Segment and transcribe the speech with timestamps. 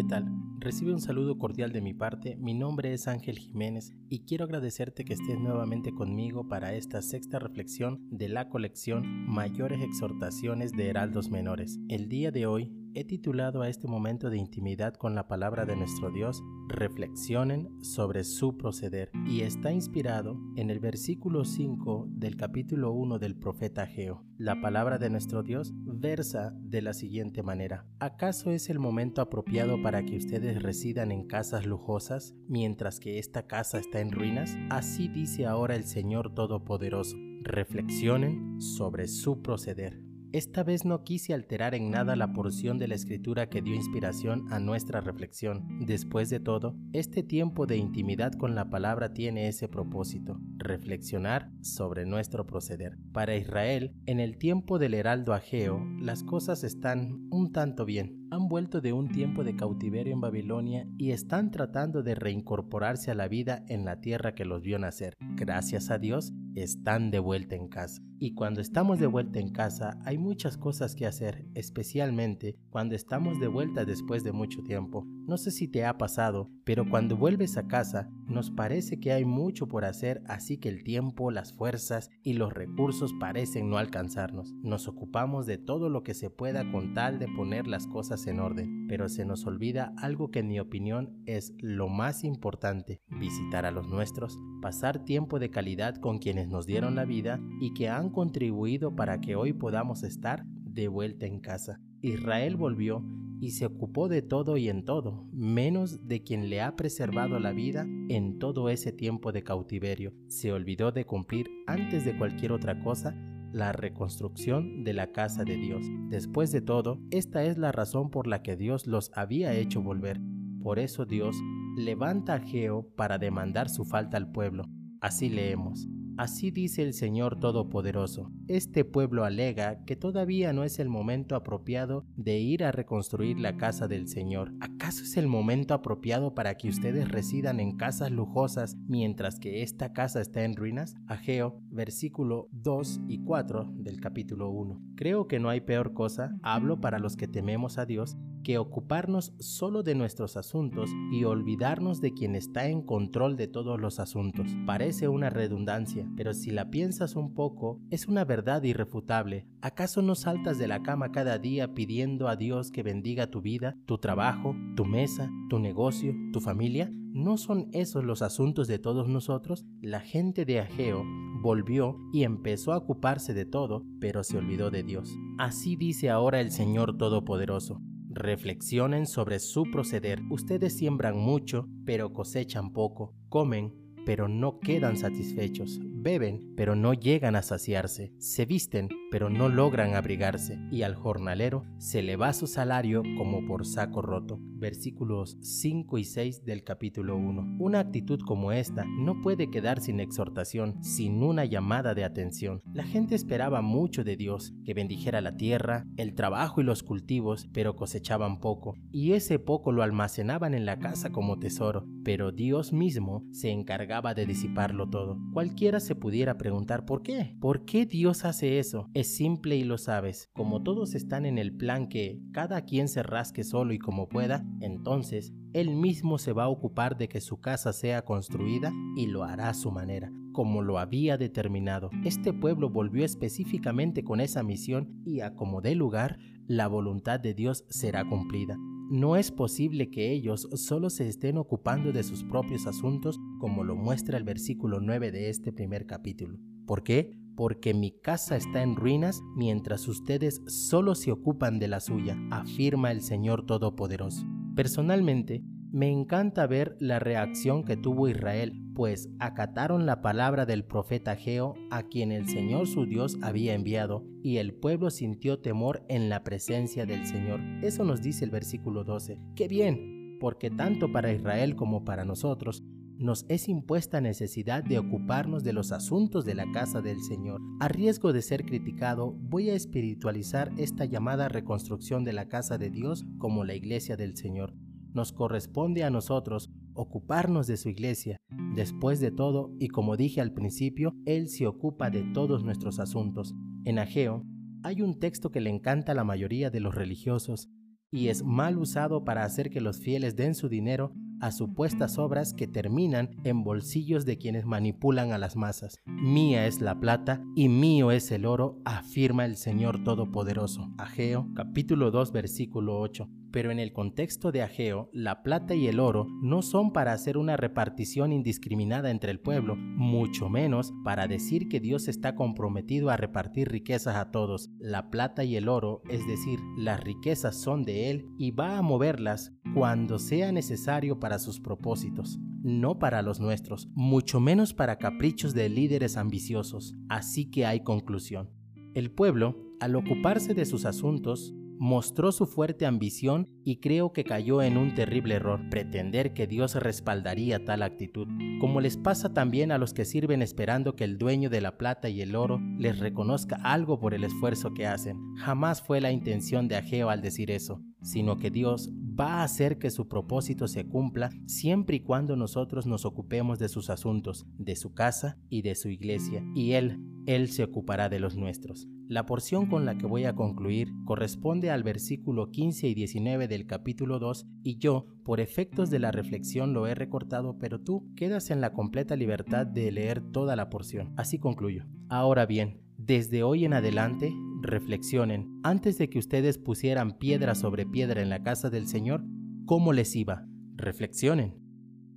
[0.00, 0.32] ¿qué tal?
[0.60, 5.04] Recibe un saludo cordial de mi parte, mi nombre es Ángel Jiménez y quiero agradecerte
[5.04, 11.28] que estés nuevamente conmigo para esta sexta reflexión de la colección Mayores Exhortaciones de Heraldos
[11.28, 11.78] Menores.
[11.90, 15.76] El día de hoy he titulado a este momento de intimidad con la palabra de
[15.76, 22.92] nuestro Dios, Reflexionen sobre su proceder, y está inspirado en el versículo 5 del capítulo
[22.92, 24.24] 1 del profeta Geo.
[24.38, 29.82] La palabra de nuestro Dios versa de la siguiente manera, ¿acaso es el momento apropiado
[29.82, 34.56] para que ustedes residan en casas lujosas mientras que esta casa está en ruinas?
[34.70, 37.16] Así dice ahora el Señor Todopoderoso.
[37.42, 40.09] Reflexionen sobre su proceder.
[40.32, 44.46] Esta vez no quise alterar en nada la porción de la escritura que dio inspiración
[44.52, 45.80] a nuestra reflexión.
[45.80, 52.06] Después de todo, este tiempo de intimidad con la palabra tiene ese propósito, reflexionar sobre
[52.06, 52.96] nuestro proceder.
[53.12, 58.19] Para Israel, en el tiempo del heraldo Ageo, las cosas están un tanto bien.
[58.32, 63.16] Han vuelto de un tiempo de cautiverio en Babilonia y están tratando de reincorporarse a
[63.16, 65.14] la vida en la tierra que los vio nacer.
[65.34, 68.02] Gracias a Dios, están de vuelta en casa.
[68.18, 73.40] Y cuando estamos de vuelta en casa hay muchas cosas que hacer, especialmente cuando estamos
[73.40, 75.06] de vuelta después de mucho tiempo.
[75.26, 79.24] No sé si te ha pasado, pero cuando vuelves a casa nos parece que hay
[79.24, 84.52] mucho por hacer, así que el tiempo, las fuerzas y los recursos parecen no alcanzarnos.
[84.62, 88.40] Nos ocupamos de todo lo que se pueda con tal de poner las cosas en
[88.40, 93.66] orden, pero se nos olvida algo que en mi opinión es lo más importante, visitar
[93.66, 97.88] a los nuestros, pasar tiempo de calidad con quienes nos dieron la vida y que
[97.88, 101.80] han contribuido para que hoy podamos estar de vuelta en casa.
[102.02, 103.04] Israel volvió
[103.40, 107.52] y se ocupó de todo y en todo, menos de quien le ha preservado la
[107.52, 110.12] vida en todo ese tiempo de cautiverio.
[110.28, 113.14] Se olvidó de cumplir antes de cualquier otra cosa
[113.52, 115.86] la reconstrucción de la casa de Dios.
[116.10, 120.20] Después de todo, esta es la razón por la que Dios los había hecho volver.
[120.60, 121.36] Por eso Dios
[121.76, 124.64] levanta a Geo para demandar su falta al pueblo.
[125.00, 125.86] Así leemos.
[126.20, 128.30] Así dice el Señor Todopoderoso.
[128.46, 133.56] Este pueblo alega que todavía no es el momento apropiado de ir a reconstruir la
[133.56, 134.52] casa del Señor.
[134.60, 139.94] ¿Acaso es el momento apropiado para que ustedes residan en casas lujosas mientras que esta
[139.94, 140.94] casa está en ruinas?
[141.06, 144.78] Ageo, versículo 2 y 4 del capítulo 1.
[144.96, 149.32] Creo que no hay peor cosa, hablo para los que tememos a Dios, que ocuparnos
[149.38, 154.48] solo de nuestros asuntos y olvidarnos de quien está en control de todos los asuntos.
[154.66, 159.46] Parece una redundancia, pero si la piensas un poco, es una verdad irrefutable.
[159.60, 163.76] ¿Acaso no saltas de la cama cada día pidiendo a Dios que bendiga tu vida,
[163.86, 166.90] tu trabajo, tu mesa, tu negocio, tu familia?
[167.12, 169.66] ¿No son esos los asuntos de todos nosotros?
[169.80, 171.04] La gente de Ageo
[171.42, 175.16] volvió y empezó a ocuparse de todo, pero se olvidó de Dios.
[175.38, 177.80] Así dice ahora el Señor Todopoderoso.
[178.12, 180.20] Reflexionen sobre su proceder.
[180.30, 183.14] Ustedes siembran mucho, pero cosechan poco.
[183.28, 183.72] Comen,
[184.04, 185.80] pero no quedan satisfechos.
[186.02, 188.14] Beben, pero no llegan a saciarse.
[188.16, 190.58] Se visten, pero no logran abrigarse.
[190.70, 194.38] Y al jornalero se le va su salario como por saco roto.
[194.40, 197.56] Versículos 5 y 6 del capítulo 1.
[197.58, 202.62] Una actitud como esta no puede quedar sin exhortación, sin una llamada de atención.
[202.72, 207.48] La gente esperaba mucho de Dios, que bendijera la tierra, el trabajo y los cultivos,
[207.52, 208.74] pero cosechaban poco.
[208.90, 211.86] Y ese poco lo almacenaban en la casa como tesoro.
[212.04, 215.18] Pero Dios mismo se encargaba de disiparlo todo.
[215.34, 217.34] Cualquiera se pudiera preguntar por qué.
[217.40, 218.88] ¿Por qué Dios hace eso?
[218.94, 220.30] Es simple y lo sabes.
[220.34, 224.46] Como todos están en el plan que cada quien se rasque solo y como pueda,
[224.60, 229.24] entonces Él mismo se va a ocupar de que su casa sea construida y lo
[229.24, 231.90] hará a su manera como lo había determinado.
[232.04, 237.64] Este pueblo volvió específicamente con esa misión y a como lugar, la voluntad de Dios
[237.68, 238.56] será cumplida.
[238.90, 243.76] No es posible que ellos solo se estén ocupando de sus propios asuntos como lo
[243.76, 246.40] muestra el versículo 9 de este primer capítulo.
[246.66, 247.16] ¿Por qué?
[247.36, 252.90] Porque mi casa está en ruinas mientras ustedes solo se ocupan de la suya, afirma
[252.90, 254.26] el Señor Todopoderoso.
[254.56, 261.14] Personalmente, me encanta ver la reacción que tuvo Israel, pues acataron la palabra del profeta
[261.14, 266.08] Geo a quien el Señor su Dios había enviado, y el pueblo sintió temor en
[266.08, 267.40] la presencia del Señor.
[267.62, 269.20] Eso nos dice el versículo 12.
[269.36, 270.16] ¡Qué bien!
[270.18, 272.64] Porque tanto para Israel como para nosotros,
[272.96, 277.42] nos es impuesta necesidad de ocuparnos de los asuntos de la casa del Señor.
[277.60, 282.70] A riesgo de ser criticado, voy a espiritualizar esta llamada reconstrucción de la casa de
[282.70, 284.54] Dios como la iglesia del Señor
[284.92, 286.50] nos corresponde a nosotros
[286.80, 288.16] ocuparnos de su iglesia.
[288.56, 293.34] Después de todo, y como dije al principio, Él se ocupa de todos nuestros asuntos.
[293.64, 294.24] En Ageo
[294.62, 297.48] hay un texto que le encanta a la mayoría de los religiosos,
[297.92, 302.34] y es mal usado para hacer que los fieles den su dinero a supuestas obras
[302.34, 305.80] que terminan en bolsillos de quienes manipulan a las masas.
[305.86, 310.70] Mía es la plata y mío es el oro, afirma el Señor Todopoderoso.
[310.78, 313.08] Ageo capítulo 2 versículo 8.
[313.32, 317.16] Pero en el contexto de Ageo, la plata y el oro no son para hacer
[317.16, 322.96] una repartición indiscriminada entre el pueblo, mucho menos para decir que Dios está comprometido a
[322.96, 324.50] repartir riquezas a todos.
[324.58, 328.62] La plata y el oro, es decir, las riquezas son de Él y va a
[328.62, 335.34] moverlas cuando sea necesario para sus propósitos, no para los nuestros, mucho menos para caprichos
[335.34, 336.76] de líderes ambiciosos.
[336.88, 338.30] Así que hay conclusión.
[338.74, 344.40] El pueblo, al ocuparse de sus asuntos, mostró su fuerte ambición y creo que cayó
[344.40, 348.08] en un terrible error, pretender que Dios respaldaría tal actitud,
[348.40, 351.90] como les pasa también a los que sirven esperando que el dueño de la plata
[351.90, 354.96] y el oro les reconozca algo por el esfuerzo que hacen.
[355.16, 358.70] Jamás fue la intención de Ageo al decir eso, sino que Dios
[359.00, 363.48] va a hacer que su propósito se cumpla siempre y cuando nosotros nos ocupemos de
[363.48, 367.98] sus asuntos, de su casa y de su iglesia, y Él, Él se ocupará de
[367.98, 368.68] los nuestros.
[368.88, 373.46] La porción con la que voy a concluir corresponde al versículo 15 y 19 del
[373.46, 378.30] capítulo 2 y yo, por efectos de la reflexión, lo he recortado, pero tú quedas
[378.30, 380.92] en la completa libertad de leer toda la porción.
[380.96, 381.64] Así concluyo.
[381.88, 388.02] Ahora bien, desde hoy en adelante, reflexionen, antes de que ustedes pusieran piedra sobre piedra
[388.02, 389.04] en la casa del Señor,
[389.46, 390.26] ¿cómo les iba?
[390.56, 391.40] Reflexionen.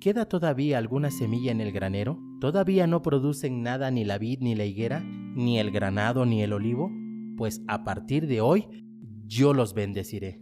[0.00, 2.18] ¿Queda todavía alguna semilla en el granero?
[2.40, 6.52] ¿Todavía no producen nada ni la vid ni la higuera, ni el granado ni el
[6.52, 6.90] olivo?
[7.36, 8.66] Pues a partir de hoy
[9.26, 10.40] yo los bendeciré.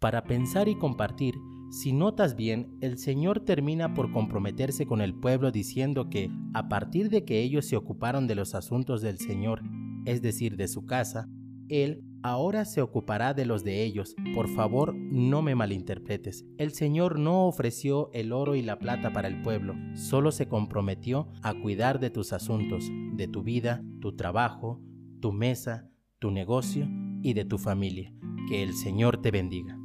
[0.00, 1.36] Para pensar y compartir,
[1.70, 7.08] si notas bien, el Señor termina por comprometerse con el pueblo diciendo que, a partir
[7.08, 9.62] de que ellos se ocuparon de los asuntos del Señor,
[10.04, 11.28] es decir, de su casa,
[11.68, 14.14] Él ahora se ocupará de los de ellos.
[14.34, 16.44] Por favor, no me malinterpretes.
[16.58, 21.28] El Señor no ofreció el oro y la plata para el pueblo, solo se comprometió
[21.42, 24.80] a cuidar de tus asuntos, de tu vida, tu trabajo,
[25.20, 25.88] tu mesa,
[26.18, 26.88] tu negocio
[27.22, 28.14] y de tu familia.
[28.48, 29.81] Que el Señor te bendiga.